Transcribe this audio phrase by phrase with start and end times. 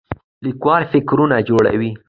[0.45, 1.89] لیکوال فکرونه جوړوي